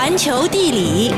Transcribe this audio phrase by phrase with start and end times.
[0.00, 1.12] 环球地理，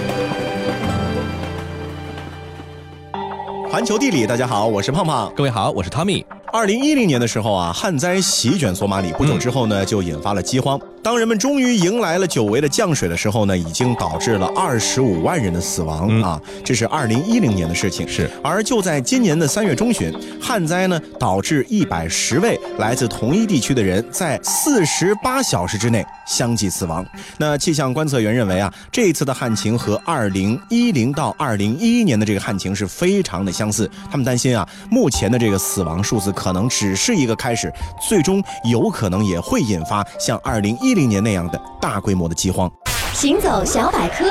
[3.71, 5.31] 环球地理，大家好，我是胖胖。
[5.37, 6.25] 各位好，我是 Tommy。
[6.51, 10.81] 二零一零年的时候啊，旱灾席卷索马里，不久之后呢，就引发了饥荒。
[11.03, 16.39] 当人们终于迎来了久违的降水的时候呢，已经导致了二十五万人的死亡啊！
[16.63, 18.07] 这是二零一零年的事情。
[18.07, 27.03] 是，而就在今年的三月中旬，旱灾呢导致一百十位来自同一地区的人在四十八小时之内相继死亡。
[27.39, 33.91] 那气象观测员认为啊，这一次的旱情和二零一零到二零一一年的这个旱情是非常的相似。
[34.11, 37.73] 他们担心啊，目前的这个死亡数字可能只是一个开始，
[38.07, 40.90] 最终有可能也会引发像二零一。
[40.91, 42.69] 一零年那样的大规模的饥荒。
[43.15, 44.25] 行走小百科：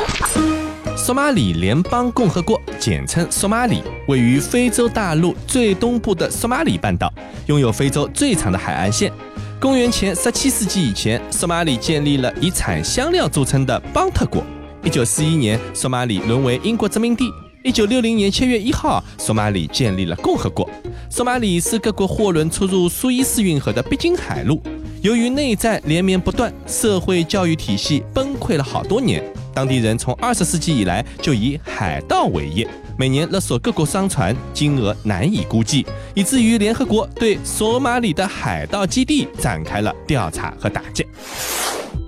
[0.97, 7.09] 索马里联邦共和国，简称索马里，位于非洲大陆最东部的索马里半岛，
[7.45, 9.09] 拥有非洲最长的海岸线。
[9.57, 14.43] 公元前十七世纪以前，索马里建立了以产香料著称的邦特国。
[14.83, 17.23] 一九四一年，索马里沦为英国殖民地。
[17.63, 20.69] 一九六零年七月一号，索马里建立了共和国。
[21.09, 24.61] 索马里是各国货轮出入苏伊士运河的必经海路。
[25.01, 29.23] 由于内战连绵不断，社会教育体系崩溃了好多年。
[29.53, 41.05] 当地人从二十世纪以来就以海盗为业，每年勒索各国商船，金额难以估计，以至于联合国对索马里的海盗基地展开了调查和打击。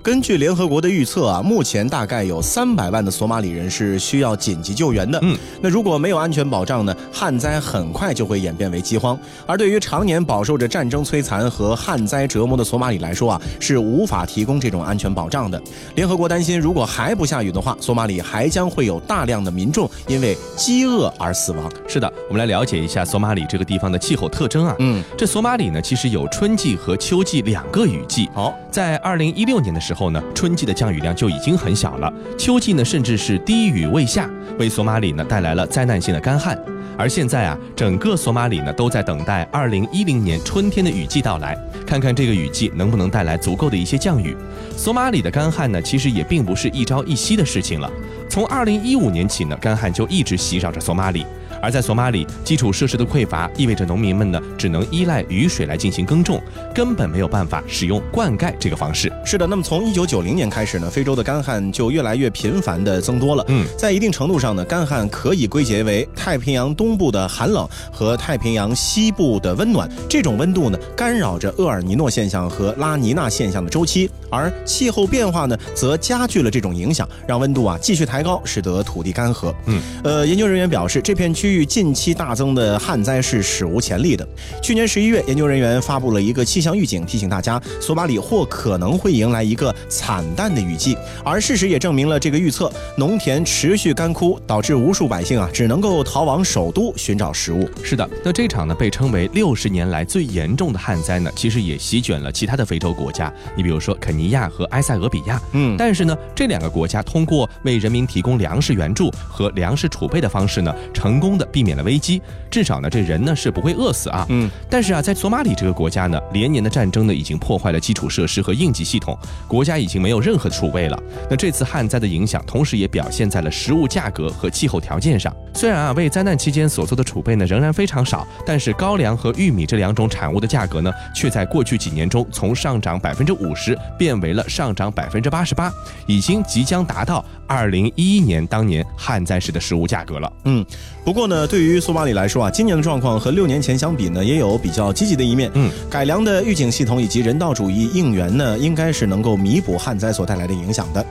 [0.02, 5.16] 根据联合国的预测啊，目前大概有三百万的索马里人是需要紧急救援的。
[5.22, 9.16] 嗯，那如果没有安全保障呢，旱灾很快就会演变为饥荒。
[9.46, 15.62] 而对于常年饱受着战争摧残和旱灾折磨的索马里来说啊，是无法提供这种安全保障的。
[15.94, 21.70] 联合国担心，如果还不下雨的话，索马里还将会有大量的民众因为饥饿而死亡。
[21.86, 24.74] 是的，我们来了解一下索马里这个地方的气候特征啊。
[24.80, 28.28] 嗯，这索马里呢，其实有春季和秋季两个雨季。
[28.34, 29.91] 好，在二零一六年的时候。
[29.92, 34.26] 之后呢，春季的降雨量就已经很小了，秋季呢甚至是低雨未下，
[34.58, 36.58] 为索马里呢带来了灾难性的干旱。
[36.96, 41.54] 而现在啊，整个索马里呢都在等待二零一零年春天的雨季到来，
[41.86, 44.34] 看看这个雨季能不能带来足够的一些降雨。
[44.78, 47.90] 索马里的干旱呢，其实也并不是一朝一夕的事情了，
[48.30, 51.26] 从二零一五年起呢，干旱就一直袭扰着索马里。
[51.62, 56.42] 而在索马里，基础设施的匮乏意味着农民们呢只能依赖雨水来进行耕种，
[56.74, 59.10] 根本没有办法使用灌溉这个方式。
[59.24, 63.44] 是的，那么从一九九零年开始呢，非洲的干旱就越来越频繁的增多了。
[63.46, 79.54] 嗯，在一定程度上呢，干旱可以归结为太平洋东部的寒冷和太平洋西部的温暖，这种温度呢干扰着厄尔尼诺现象和拉尼娜现象的周期，而气候变化呢则加剧了这种影响，让温度啊继续抬高，使得土地干涸。
[79.66, 81.52] 嗯，呃，研究人员表示，这片区。
[81.52, 84.26] 域近期大增的旱灾是史无前例的。
[84.62, 90.96] 去年十一月，研究人员发布了一个气象预警，提醒大家索马里或可能会迎来一个惨淡的雨季。
[91.22, 97.68] 而事实也证明了这个预测，农田持续干枯，导致无数百姓啊只能够逃往首都寻找食物。
[97.82, 103.32] 是的，那这场呢被称为六十年来最严重的旱灾呢，其实也席卷了其他的非洲国家。
[103.56, 105.40] 你比如说肯尼亚和埃塞俄比亚。
[105.52, 111.48] 嗯，但是呢，这两个国家通过为人民提供粮食援助和粮食储备的方式呢，成功的。
[111.52, 114.24] 避免了危机，至少呢，这人呢是不会饿死啊。
[114.30, 119.14] 嗯，但是啊，在索马里这个国家呢，连年的战争呢，已经破坏了基础设施和应急系统，
[119.46, 120.98] 国家已经没有任何储备了。
[121.28, 125.30] 那这次旱灾的影响，同时也表现在了食物价格和气候条件上。
[125.52, 135.72] 虽然啊，为灾难期间所做的储备呢，仍然非常少，但是高粱和玉米这两种产物的价格呢，却在过去几年中从上涨百分之五十变为了上涨百分之八十八，
[136.06, 140.32] 已经即将达到二零一一年当年旱灾时的食物价格了。
[140.44, 140.64] 嗯，
[141.04, 141.42] 不过呢。
[141.52, 145.50] 对于索马里来说啊，今年的状况和六年前相比呢，也有比较积极的一面。
[145.52, 151.04] 嗯，改良的预警系统以及人道主义应援呢，应该是能够弥补旱灾所带来的影响的。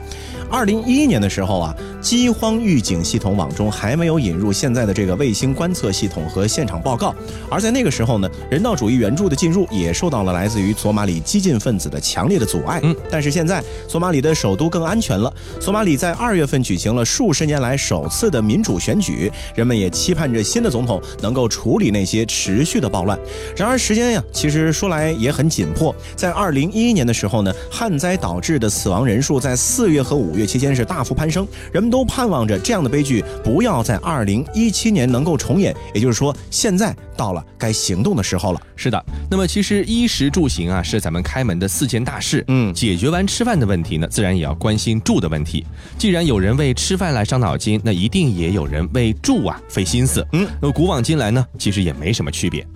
[0.52, 7.14] 二零一一年的时候啊，饥荒预警系统网中还没有引入现在的这个卫星观测系统和现场报告，
[7.48, 12.80] 而在那个时候呢，人道主义援助的进入也受到了来自于索马里激进分子的强烈的阻碍。
[12.82, 15.32] 嗯，但是现在索马里的首都更安全了。
[15.58, 23.18] 索马里在二月份举行了数十年来首次的民主选举，人们也期盼着新的总统能够处理那些持续的暴乱。
[23.56, 25.94] 然而时间呀，其实说来也很紧迫。
[26.14, 30.52] 在二零一一年的时候呢，旱灾导致的死亡人数在四月和五月。
[30.52, 35.74] 期间是大幅攀升，人们都盼望着这样的悲剧不要在二零一七年能够重演。
[35.94, 38.60] 也就是说，现在到了该行动的时候了。
[38.76, 42.44] 是的，那么其实衣食住行啊，是咱们开门的四件大事。
[42.48, 45.64] 嗯，解决完吃饭的问题呢，自然也要关心住的问题。
[45.96, 50.26] 既然有人为吃饭来伤脑筋，那一定也有人为住啊费心思。
[50.32, 52.66] 嗯，那古往今来呢，其实也没什么区别。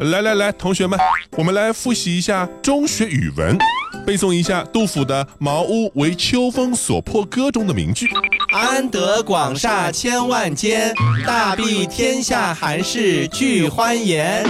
[0.00, 0.98] 来来来，同学们，
[1.38, 3.56] 我们来复习一下中学语文。
[4.04, 8.06] 背诵一下杜甫的《茅屋为秋风所破歌》中的名句
[8.52, 10.94] ：“安得广厦千万间，
[11.26, 14.44] 大庇天下寒士俱欢颜。”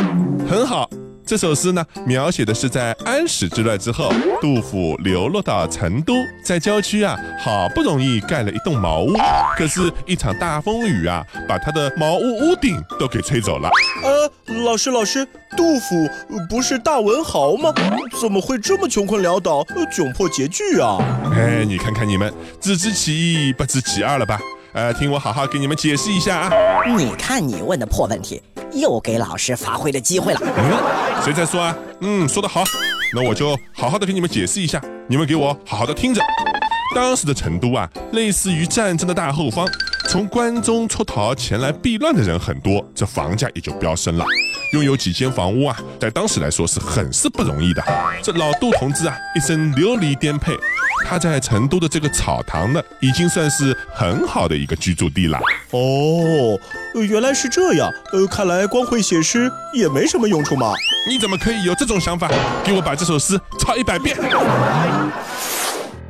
[0.49, 0.89] 很好。
[1.27, 9.13] 这首诗呢，描写的是在安史之乱之后，杜甫流落到成都，在郊区啊，好不容易盖了一栋茅屋，
[9.57, 13.69] 可是，一场大风雨啊，把他的茅屋屋顶都给吹走了。
[14.05, 15.27] 呃，老师，老师，
[15.57, 16.09] 杜甫
[16.49, 17.75] 不是大文豪吗？
[18.21, 20.99] 怎么会这么穷困潦倒、窘迫拮据啊？
[21.35, 24.39] 哎，你看看你们，只知其一，不知其二了吧？
[24.75, 26.51] 呃，听我好好给你们解释一下啊。
[26.97, 28.41] 你看你问的破问题。
[28.79, 30.41] 又给老师发挥的机会了。
[30.43, 31.77] 嗯，谁在说啊？
[32.01, 32.63] 嗯，说得好。
[33.15, 36.21] 那我就好好的给你们解释一下，你们给我好好的听着。
[36.95, 39.67] 当时的成都啊，类似于战争的大后方，
[40.09, 44.25] 从关中出逃前来避乱的人很多，这房价也就飙升了。
[44.73, 47.83] 拥有几间房屋啊，在当时来说是很是不容易的。
[48.23, 50.57] 这老杜同志啊，一生流离颠沛。
[51.09, 55.39] 他在成都的这个草堂呢，已经算是很好的一个居住地了。
[55.71, 56.59] 哦，
[57.09, 57.89] 原来是这样。
[58.13, 60.73] 呃，看来光会写诗也没什么用处嘛。
[61.09, 62.29] 你怎么可以有这种想法？
[62.65, 64.17] 给我把这首诗抄一百遍。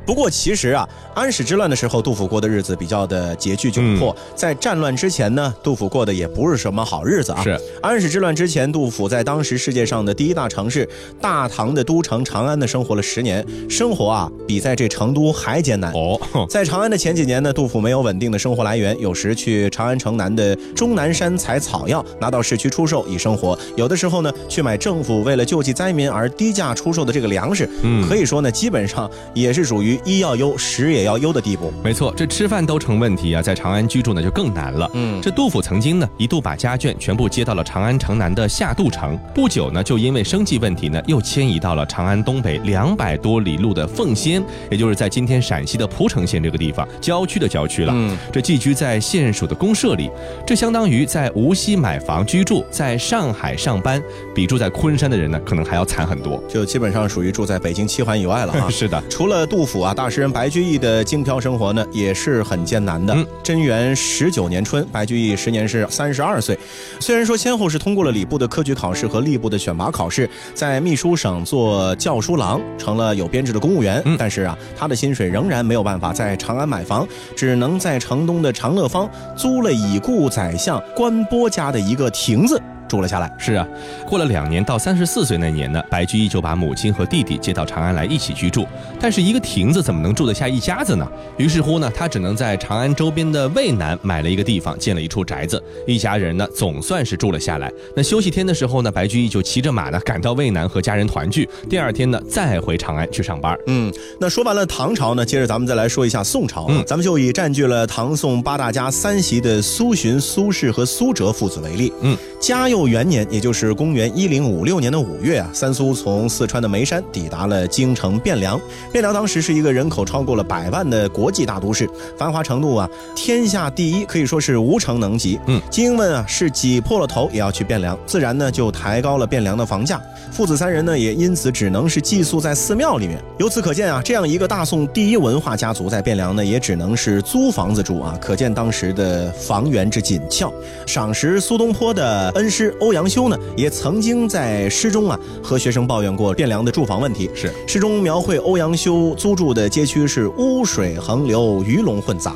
[0.07, 4.15] 不过其实啊，安史之乱的时候，杜甫过的日子比较的拮据窘迫。
[4.33, 7.43] 在战乱之前呢，杜甫过的也不是什么好日子啊。
[7.43, 10.87] 是安史之乱之前，杜甫在当时世界上的第一大城市
[11.19, 15.91] 大唐的都城长安呢生活了十年，生活啊比在这成都还艰难。
[15.91, 16.17] 哦，
[16.49, 27.69] 在长安的前几年呢，杜甫没有稳定的生活来源，有时去长安城南的终南山采草药，拿到市区出售以生活；有的时候呢，去买政府为了救济灾民而低价出售的这个粮食。
[27.83, 29.96] 嗯，可以说呢，基本上也是属于。
[30.05, 31.71] 医要优，食也要优的地步。
[31.83, 34.89] 没错，这吃饭都成问题啊，在长安居住呢就更难了。
[34.93, 47.91] 嗯，这杜甫曾经呢一度把家眷全部接到了长安城南的下杜城，不久呢就因为生计问题呢又迁移到了长安东北两百多里路的奉先，也就是在今天陕西的蒲城县这个地方郊区的郊区了。
[47.95, 50.09] 嗯，这寄居在县属的公社里，
[50.45, 54.01] 这相当于在无锡买房居住，在上海上班，
[54.35, 58.69] 比住在昆山的人呢可能还要惨很多，就基本上属于住在北京七环以外了啊。
[58.71, 59.86] 是的，除了杜甫啊。
[59.93, 63.15] 大诗人白居易的京漂生活呢，也是很艰难的。
[63.41, 66.57] 贞元十九年春，白居易时年是三十二岁。
[66.99, 82.61] 虽然说先后是通过了礼部的科举考试和吏部的选拔考试，在秘书省做教书郎，成了有编制的公务员，但是啊，他的薪水仍然没有办法在长安买房，只能在城东的长乐坊租了已故宰相关波家的一个亭子。
[82.87, 83.31] 住了下来。
[83.37, 83.67] 是啊，
[84.07, 88.65] 过了两年，到三十四岁那年呢，白居易就把母亲和弟弟接到长安来一起居住。
[88.99, 91.07] 但是一个亭子怎么能住得下一家子呢？
[91.37, 95.61] 于是乎呢，他只能在长安周边的渭南买了一个地方，建了一处宅子。
[95.85, 97.71] 一家人呢，总算是住了下来。
[97.95, 101.47] 那休息天的时候呢，白居易就骑着马呢，赶到渭南和家人团聚。
[101.69, 103.57] 第二天呢，再回长安去上班。
[103.67, 106.67] 嗯，那说完了唐朝呢，接着咱们再来说一下宋朝。
[106.69, 111.91] 嗯，咱们就以占据了唐宋八大家三席的苏洵、苏轼和苏辙父子为例。
[112.01, 112.76] 嗯，嘉佑。
[112.77, 118.59] 佑元年，也就是公元一零五六年的五月啊，三苏从四川的眉山抵达了京城汴梁。
[118.93, 125.39] 汴梁当时是一个人口超过了百万的国际大都市，繁华程度啊，天下第一，可以说是无城能及。
[125.47, 129.99] 嗯，精英们啊是挤破了头也要去汴梁，自然呢就抬高了汴梁的房价。
[130.31, 133.19] 父子三人呢也因此只能是寄宿在寺庙里面。
[133.39, 140.53] 由此可见啊，这样一个大宋第一文化家族在汴梁呢也只能是租房子住啊，可见当时的房源之紧俏。
[140.85, 142.66] 赏识苏东坡的恩师。
[142.79, 147.29] 欧阳修呢，也曾经在诗中啊和学生抱怨过汴梁的住房问题。
[147.33, 152.35] 是诗中描绘欧阳修租住的街区是污水横流，鱼龙混杂，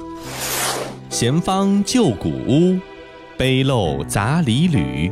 [1.09, 2.77] 闲方旧古屋，
[3.37, 5.11] 碑漏杂里履，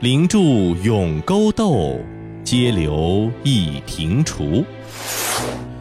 [0.00, 1.98] 灵柱永沟斗，
[2.44, 4.64] 街流一庭除。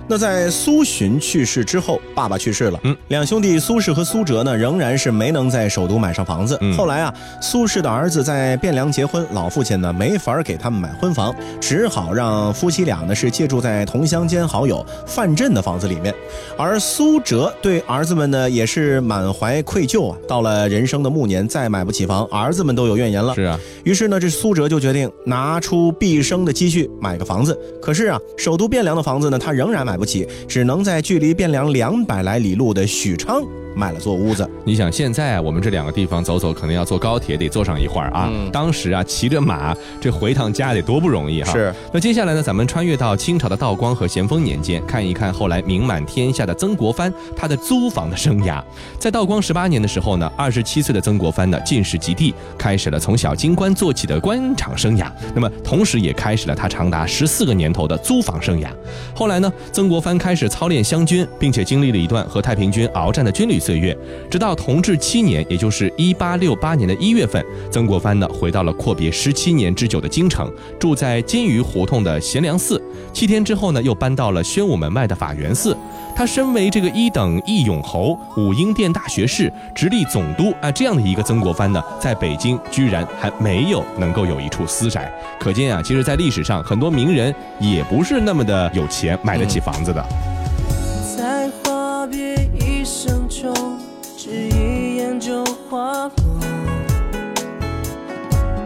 [0.07, 6.59] 那在苏洵去世之后，爸爸去世了，嗯，两兄弟苏轼和苏辙呢，仍然是没能在首都买上房子。
[6.77, 16.13] 后来啊，苏轼的儿子在汴梁结婚，老父亲呢没法给他们买婚房，只好让夫妻俩呢是借住在同乡间好友范镇的房子里面。
[16.55, 23.33] 而苏辙对儿子们呢也是满怀愧疚啊，到了人生的暮年，再买不起房，儿子们都有怨言了。
[23.33, 27.59] 是啊，于是呢，这苏辙就决定拿出毕生的积蓄买个房子。
[27.81, 29.94] 可是啊，首都汴梁的房子呢，他仍然买。
[29.95, 33.41] 买不起，只能在距离汴梁两百来里路的许昌
[33.75, 34.49] 买了座屋子。
[34.63, 38.31] 你想现在啊，我们这两个地方走走，可能要坐高铁得坐上一会儿啊。
[38.51, 41.51] 当时啊，骑着马这回趟家得多不容易哈。
[41.51, 41.73] 是。
[41.91, 48.63] 那接下来呢，咱们穿越到清朝的道光和咸丰年间，看一看后来名满天下的曾国藩他的租房的生涯。
[48.99, 55.11] 在道光十八年的时候呢，二十七岁的曾国藩呢进士及第，开始了从小京官做起的官场生涯。
[55.33, 58.67] 那么同时也开始了他长达十四个年头的租房生涯。
[59.13, 63.97] 后来呢，曾国藩开始操练湘军，并且经历了一段和太平军鏖战的军旅岁月。
[64.29, 72.79] 直到同治七年，也就是一八六八年的一月份，曾国藩呢回到了阔别十七年之久的京城，住在金鱼胡同的贤良寺。
[73.11, 75.75] 七天之后呢，又搬到了宣武门外的法源寺。
[76.15, 85.11] 他身为这个一等义勇侯、武英殿大学士、直隶总督啊，这样的一个曾国藩呢，在北京居然还没有能够有一处私宅。
[85.37, 90.01] 可见啊，其实，在历史上，很多名人也不是那么的有钱，买得起房子的。
[90.03, 90.34] 在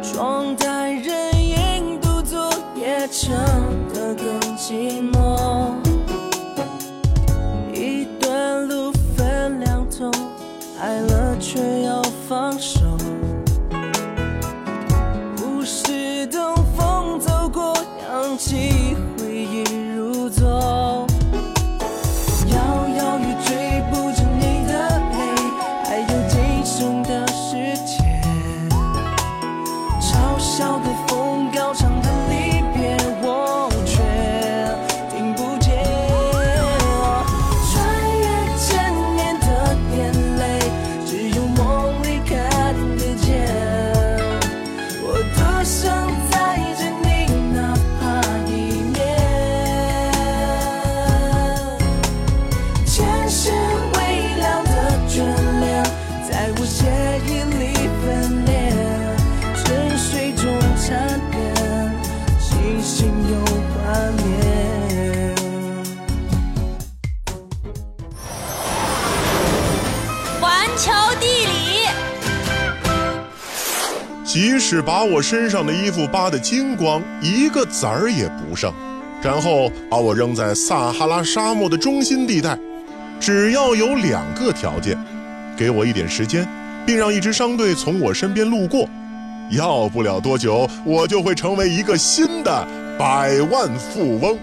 [0.01, 3.35] 窗台人影独坐，夜唱
[3.93, 5.18] 得更寂寞。
[74.31, 78.71] 即使把我身上的衣服扒得精光，一个子儿也不剩，
[79.23, 82.55] 然后把我扔在撒哈拉沙漠的中心地带，
[83.19, 84.95] 只要有两个条件：
[85.57, 86.47] 给我一点时间，
[86.85, 88.87] 并让一支商队从我身边路过，
[89.49, 92.67] 要不了多久，我就会成为一个新的
[92.99, 94.37] 百万富翁。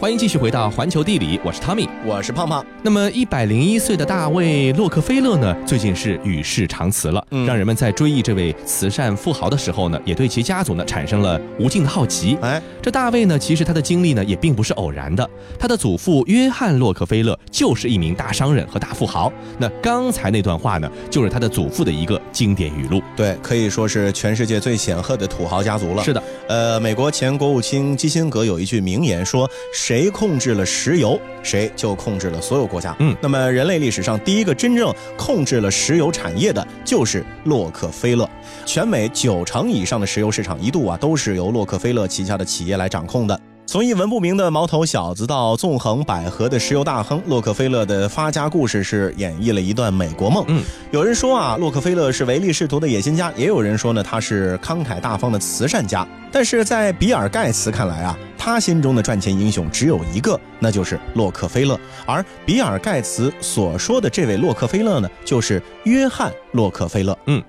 [0.00, 2.64] 欢迎继续回到环球地理，我是汤米，我是胖胖。
[2.84, 12.38] 那么一百零一岁的大卫洛克菲勒呢，最近是与世长辞了，让人们在追忆这位慈善富豪的时候呢，也对其家族呢产生了无尽的好奇。
[12.40, 15.28] 哎，这大卫呢，其实他的经历呢也并不是偶然的，
[15.58, 19.32] 他的祖父约翰洛克菲勒就是一名大商人和大富豪。
[19.58, 23.02] 那刚才那段话呢，就是他的祖父的一个经典语录。
[23.16, 26.04] 对，可以说是全世界最显赫的土豪家族了。
[26.04, 29.50] 是的，呃，美国前国务卿基辛格有一句名言说。
[29.88, 32.94] 谁控制了石油，谁就控制了所有国家。
[32.98, 38.28] 嗯，那么人类历史上第一个真正控制了石油产业的，就是洛克菲勒。
[38.66, 43.40] 全美九成以上的石油市场一度啊，都是由洛克菲勒旗下的企业来掌控的。
[43.64, 50.44] 从一文不名的毛头小子到纵横捭阖的石油大亨，洛克菲勒的发家故事是演绎了一段美国梦。
[50.48, 56.06] 嗯，有人说啊，洛克菲勒是唯利是图的野心家，也有人说呢，他是慷慨大方的慈善家。
[56.30, 58.16] 但是在比尔盖茨看来啊。
[58.40, 61.78] 他心中的赚钱英雄只有一个，那就是洛克菲勒。
[62.06, 67.18] 而比尔盖茨所说的这位洛克菲勒呢，就是约翰洛克菲勒。
[67.26, 67.42] 嗯，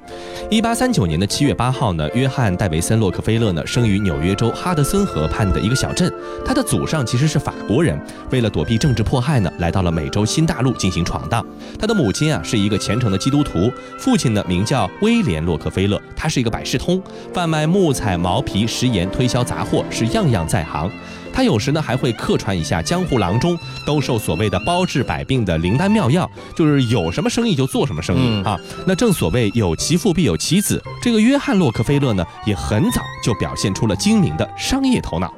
[0.50, 6.12] 一八三九年的七月八号呢，约翰戴维森洛克菲勒呢生于纽约州哈德森河畔的一个小镇。
[6.44, 7.98] 他的祖上其实是法国人，
[8.32, 11.46] 为了躲避政治迫害呢，来到了美洲新大陆进行闯荡。
[11.80, 17.02] 他的母亲啊是一个虔诚的基督徒，父亲呢名叫威廉洛克菲勒，他是一个百事通，
[17.34, 20.92] 贩卖木材、毛皮、食盐，推销杂货，是样样在行。
[21.32, 28.60] 他有时呢还会客串一下江湖郎中，兜售所谓的包治百病的灵丹妙药，就是有什么生意就做什么生意啊。
[28.86, 35.34] 那正所谓有其父必有其子，这个约翰洛克菲勒呢也很早就表现出了精明的商业头脑。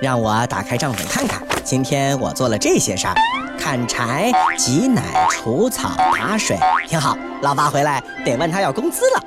[0.00, 3.14] 让我打开账本看看，今天我做了这些事儿：
[3.58, 7.16] 砍柴、挤奶、除草、打水，挺好。
[7.40, 9.24] 老爸回来得问他要工资了。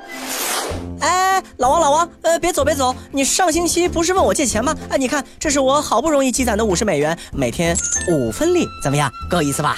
[1.00, 2.94] 哎，老王，老王，呃，别走，别走！
[3.10, 4.72] 你上星期不是问我借钱吗？
[4.88, 7.76] 哎，你看，这是我好不容易积攒的五十美元，每天
[8.08, 9.10] 五分利，怎么样？
[9.28, 9.76] 够意思吧？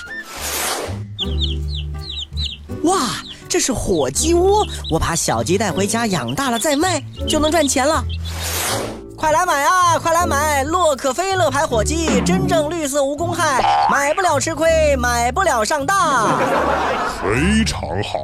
[2.84, 3.08] 哇，
[3.48, 8.04] 这是火鸡窝，我把小鸡带回家养大了再卖，就能赚钱了。
[9.20, 9.98] 快来买啊！
[9.98, 16.38] 快来买洛克菲勒牌火机，真正绿色无公害，买不了吃亏，买不了上当。
[17.20, 18.18] 非常好，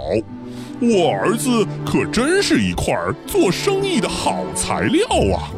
[0.81, 5.53] 我儿子可真是一块做生意的好材料啊！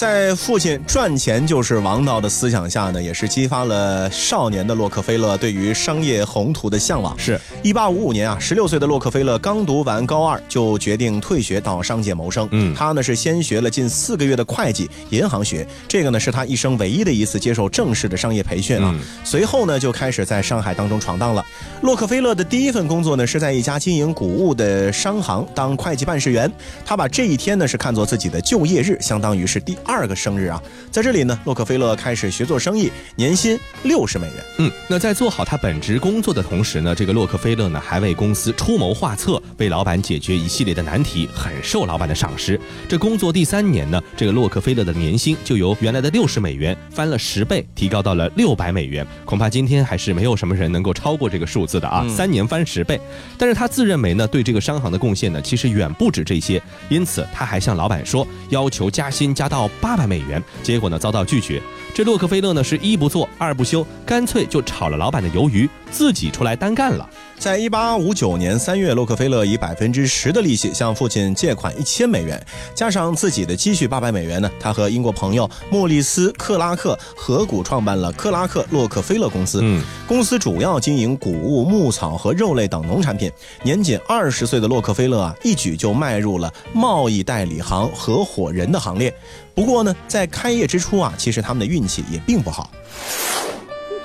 [0.00, 7.14] 在父亲赚钱就是王道的思想下呢，也是激发了少年的洛克菲勒对于商业宏图的向往。
[7.18, 12.48] 是一八五五年啊，十六岁的洛克菲勒刚读完高二，就决定退学到商界谋生。
[12.50, 18.98] 嗯，他呢是先学了近四个月的会计银行学，这个呢是他一生唯一的一次接受正式的商业培训啊。
[19.22, 21.44] 随后呢就开始在上海当中闯荡了。
[21.82, 26.50] 洛克菲勒的第一份工作呢是在一家经营谷物的商行当会计办事员，
[26.86, 29.76] 他把这一天呢是看作自己的就业日，相当于是第。
[29.89, 34.36] 二个生日啊，在这里呢，洛克菲勒开始学做生意，年薪六十美元。
[34.58, 42.60] 嗯，那在做好他本职工作的同时呢，这个洛克菲勒呢还为公司出谋划策，为老板解决一系列的难题，很受老板的赏识。
[42.88, 49.06] 这工作第三年呢，这个洛克菲勒的年薪就由原来的六十美元翻了十倍，提高到了六百美元。
[49.24, 52.06] 恐怕今天还是没有什么人能够超过这个数字的啊！
[52.08, 53.00] 三年翻十倍，
[53.38, 59.68] 但是他自认为呢，对这个商行的贡献呢，其实远不止这些，因此他还向老板说，要求加薪加到。
[59.80, 61.60] 八百美元，结果呢遭到拒绝。
[61.94, 67.08] 这洛克菲勒呢是一不做二不休，干脆就炒了老板的鱿鱼，自己出来单干了。
[67.38, 72.38] 在一八五九年三月，洛克菲勒以百分之十的利息向父亲借款一千美元，
[72.74, 79.60] 加上自己的积蓄八百美元呢，他和英国朋友莫里斯·克拉克合股创办了克拉克洛克菲勒公司。
[79.62, 83.32] 嗯，公司主要经营谷物、牧草和肉类等农产品。
[83.62, 89.14] 年仅二十岁的洛克菲勒啊，一举就迈入了贸易代理行合伙人的行列。
[89.54, 92.70] 不过呢，在开业之初啊，其实他们的运气也并不好。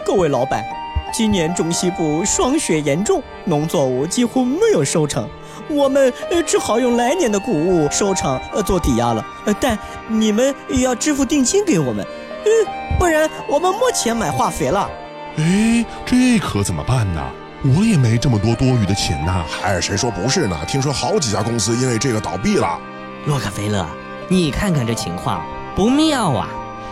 [0.06, 0.85] 各位老板。
[1.17, 5.25] 今年中西部霜雪严重，农作物几乎没有收成，
[5.69, 6.13] 我们
[6.45, 9.25] 只好用来年的谷物收成呃做抵押了。
[9.45, 9.79] 呃，但
[10.10, 12.05] 你们也要支付定金给我们，
[12.43, 12.51] 呃，
[13.00, 14.89] 不然我们没钱买化肥了。
[15.38, 17.24] 哎，这可怎么办呢？
[17.63, 19.45] 我也没这么多多余的钱呐。
[19.63, 20.57] 哎，谁说不是呢？
[20.67, 22.77] 听说好几家公司因为这个倒闭了。
[23.25, 23.88] 洛克菲勒，
[24.27, 25.41] 你看看这情况
[25.77, 26.50] 不妙啊，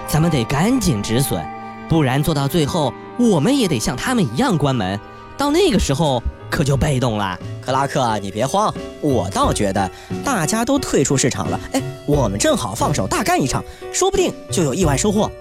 [0.07, 1.45] 咱们得赶紧止损，
[1.89, 2.93] 不然做到最后。
[3.17, 4.99] 我们也得像他们一样关门，
[5.37, 7.39] 到那个时候可就被动了。
[7.61, 9.89] 克拉克，你别慌，我倒觉得
[10.23, 15.31] 大家都退出市场了，哎，我们正好放手大干一场，说不定就有意外收获。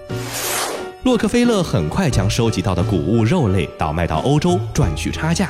[1.03, 5.49] 洛克菲勒很快将收集到的谷物、肉类倒卖到欧洲，赚取差价。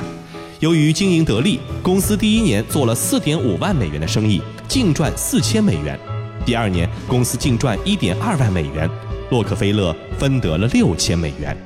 [0.60, 5.98] 由于经营得利，公司第一年做了四点五万美元的生意，净赚四千美元。
[6.46, 8.88] 第二年，公司净赚一点二万美元，
[9.30, 11.56] 洛克菲勒分得了六千美元。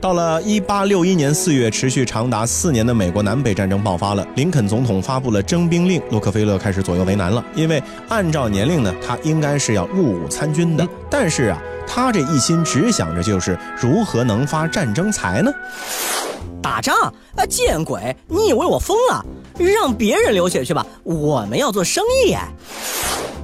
[0.00, 4.26] 到了一八六一年四月，持续长达四年的美国南北战争爆发了。
[4.34, 7.44] 林肯总统发布了征兵令，洛克菲勒开始左右为难了。
[7.54, 15.52] 因为按照年龄呢，他应该是要入伍参军的，但是啊，他这一心只想着就是如何能发战争财呢？
[16.62, 16.94] 打仗
[17.36, 18.16] 啊，见鬼！
[18.26, 19.22] 你以为我疯了？
[19.58, 22.34] 让别人流血去吧，我们要做生意。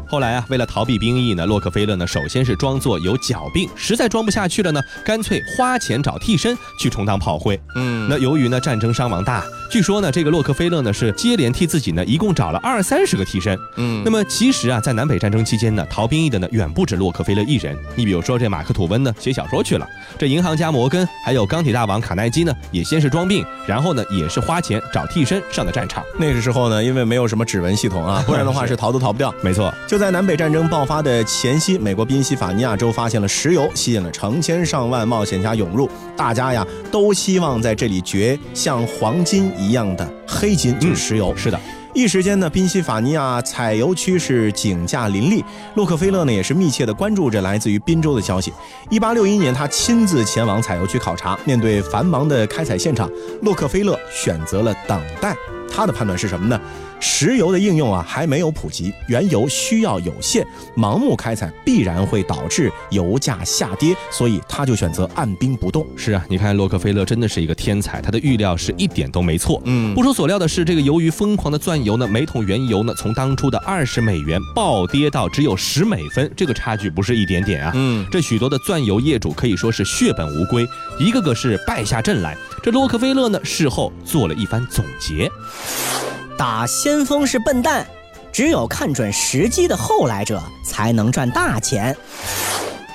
[0.09, 7.61] 后来啊，为了逃避兵役呢，洛克菲勒呢，首先是装作有脚病，实在装不下去了呢，干脆花钱找替身去充当炮灰。
[7.75, 13.59] 嗯，那由于呢战争伤亡大，据说呢这个洛克菲勒呢是接连替自己呢一共找了二三十个替身。
[13.77, 17.77] 嗯，那么其实啊，在南北战争期间呢，逃兵役的呢远不止洛克菲勒一人。
[17.97, 26.05] 你比如说这马克吐温呢写小说去了，这银行家摩根，还有钢铁大王卡耐基呢，也先是装病，然后呢也是花钱找替身上的战场。
[26.17, 29.35] 那个时候呢，因为没有什么指纹系统啊，不然的话是逃都逃不掉。
[29.43, 29.97] 没错，就。
[29.97, 35.89] 就在南北战争爆发的前夕，美国宾夕法尼亚州发现了石油，吸引了成千上万冒险家涌入。
[36.15, 41.35] 大家呀，都希望在这里掘像黄金一样的黑金，就是石油。
[41.37, 41.61] 是的，
[41.95, 45.45] 一时间呢，宾夕法尼亚采油区是井架林立。
[45.75, 48.53] 洛克菲勒呢，也是密切的关注着来自于宾州的消息。
[48.91, 51.39] 一八六一年，他亲自前往采油区考察。
[51.45, 53.11] 面对繁忙的开采现场，
[53.43, 55.35] 洛克菲勒选择了等待。
[55.69, 56.59] 他的判断是什么呢？
[57.01, 65.87] 石油的应用啊还没有普及，原油需要有限，盲目开采必然会导致油价下跌，所以他就选择按兵不动。
[65.97, 69.61] 是啊，你看洛克菲勒真的是一个天才，他的预料是一点都没错。
[69.65, 77.73] 嗯，不出所料的是，这个由于疯狂的钻油呢，每桶原油呢从当初的二十美元暴跌到只有十美分，这个差距不是一点点啊。
[77.75, 80.67] 嗯，这许多的钻油业主可以说是血本无归，
[80.99, 82.37] 一个个是败下阵来。
[82.63, 85.31] 这洛克菲勒呢，事后做了一番总结：
[86.37, 87.87] 打先锋是笨蛋，
[88.31, 91.97] 只有看准时机的后来者才能赚大钱。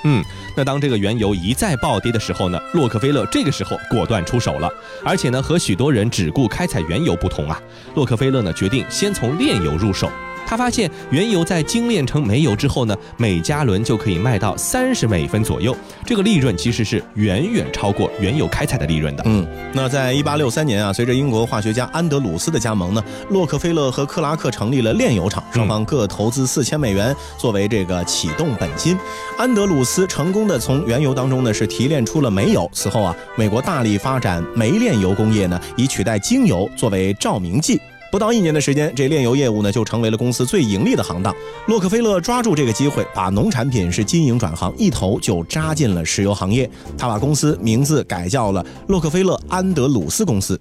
[0.04, 0.23] 嗯，
[0.56, 4.69] 那当这个原油一再暴跌的时候呢，洛克菲勒这个时候果断出手了，
[5.04, 7.60] 而且呢，和许多人只顾开采原油不同啊，
[7.95, 10.10] 洛克菲勒呢决定先从炼油入手。
[10.52, 15.74] 他发现原油在精炼成煤油之后呢，每加仑就可以卖到三十美分左右，
[16.06, 19.24] 这个利润其实是远远超过原油开采的利润的。
[19.26, 28.98] 嗯，那在一八六三年啊，随着英国化学家安德鲁斯的加盟呢，洛克菲勒和克拉克成立了炼油厂，双方各投资四千美元作为这个启动本金。
[29.38, 32.70] 安德鲁斯成功的从原油当中呢是提炼出了煤油。
[32.74, 37.80] 此后啊，美国大力发展煤炼油工业呢，以取代精油作为照明剂。
[38.12, 41.34] 不到一年的时间，这炼油业务呢就成为了公司最盈利的行当。
[41.67, 46.69] 洛克菲勒抓住这个机会，把农产品是经营转行，一头就扎进了石油行业。
[46.97, 50.60] 他把公司名字改叫了洛克菲勒安德鲁斯公司。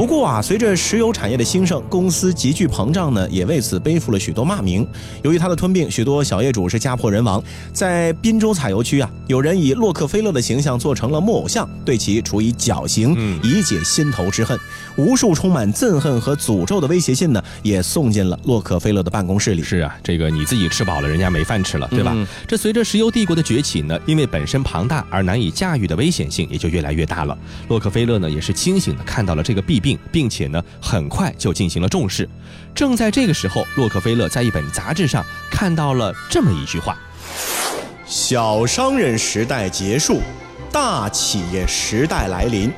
[0.00, 4.86] 不过啊，随着石油产业的兴盛，公司急剧膨胀呢，也为此背负了许多骂名。
[5.22, 7.44] 由于他的吞并，许多小业主是家破人亡。
[7.70, 14.58] 在滨州采油区啊，有人以洛克菲勒的形象做成了木偶像，对其处以绞刑，以解心头之恨。
[14.96, 19.62] 无数充满憎恨和诅咒的威胁信呢，也送进了洛克菲勒的办公室里。
[19.62, 22.16] 是啊，这个你自己吃饱了，人家没饭吃了，对吧？
[22.48, 27.36] 这随着石油帝国的崛起呢，因为本身庞大而难以驾驭的危险性也就越来越大了。
[27.68, 29.89] 洛克菲勒呢，也是清醒的看到了这个弊病。
[30.10, 32.28] 并且呢，很快就进行了重视。
[32.74, 36.98] 正在这个时候，洛克菲勒在一本杂志上看到了这么一句话
[38.06, 40.20] ：“小商人时代结束，
[40.72, 42.70] 大企业时代来临。”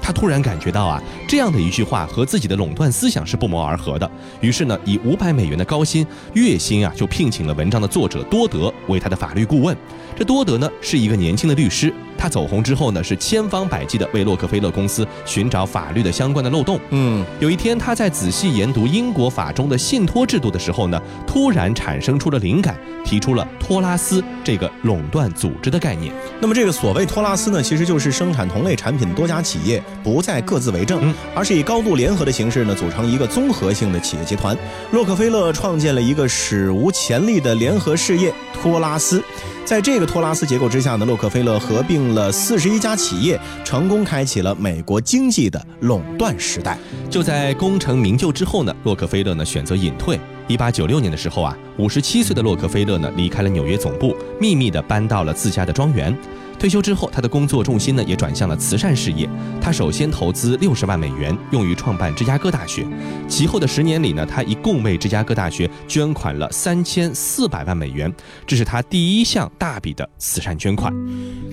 [0.00, 4.10] 他突然感觉到啊，这样的一句话和自己的垄断思想是不谋而合的。
[4.40, 9.76] 于是呢，以五百美元的高薪，月薪啊，就聘请了文章的作者多德为他的法律顾问。
[10.16, 11.92] 这多德呢，是一个年轻的律师。
[12.18, 16.78] 他走红之后呢，是千方百计的为洛克菲勒公司寻找法律的相关的漏洞。
[16.90, 26.12] 嗯，有一天他在仔细研读英国法中的信托制度的时候呢，突然产生出了灵感，提出了托拉斯这个垄断组织的概念。
[26.40, 34.56] 那么这个所谓托拉斯呢，其实就是生产同类产品的多家企业不再各自为政，而是以高度联合的形式呢，组成一个综合性的企业集团。
[34.90, 39.22] 洛克菲勒创建了一个史无前例的联合事业——托拉斯。
[39.64, 46.78] 在这个托拉斯结构之下呢，洛克菲勒合并了四十一家企业，成功开启了美国经济的垄断时代。
[47.10, 50.18] 就在功成名就之后呢，洛克菲勒呢选择隐退。
[50.46, 56.16] 一八九六年的时候啊，五十七岁的洛克菲勒呢离开了纽约总部，秘密的搬到了自家的庄园。
[56.58, 59.28] 退休之后，他的工作重心呢也转向了慈善事业。
[59.60, 62.84] 他首先投资六十万美元，用于创办芝加哥大学。
[63.28, 68.12] 其后的十年里呢，他一共为芝加哥大学捐款了三千四百万美元，
[68.44, 70.92] 这是他第一项大笔的慈善捐款。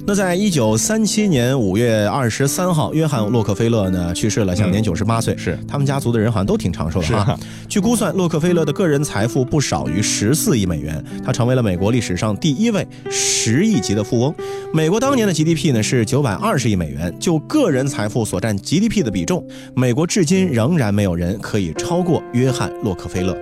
[0.08, 5.38] 那在一九三七年五月二十三号，约翰·洛克菲勒呢去世了，享年九十八岁。
[5.38, 7.38] 是他们家族的人好像都挺长寿的啊。
[7.70, 14.34] 据估算，洛克菲勒的个人财富不少于十四亿美元，他成为了美国历史上第一位十亿级的富翁。
[14.74, 14.95] 美国。
[14.96, 23.38] 国当年的 GDP 呢是九百二十亿美元，就个人财富所占 GDP 的比重，美国至今仍然没有人可以超过约翰·洛克菲勒。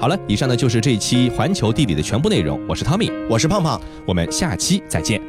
[0.00, 2.58] 好了，以上呢就是这一期环球地理的全部内容。
[2.66, 5.20] 我是汤米，我是胖胖，我们下期再见。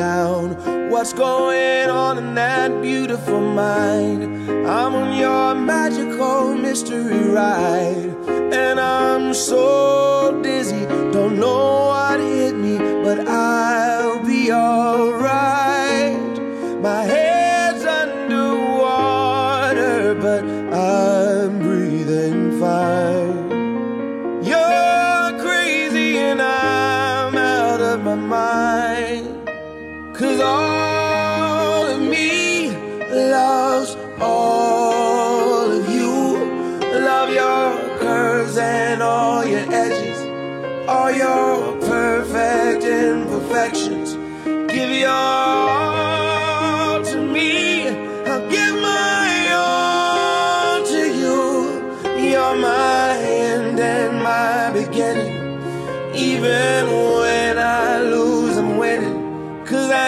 [0.00, 0.56] Down.
[0.88, 4.22] What's going on in that beautiful mind?
[4.66, 8.14] I'm on your magical mystery ride.
[8.60, 11.69] And I'm so dizzy, don't know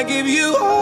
[0.04, 0.81] give you all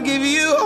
[0.00, 0.59] give you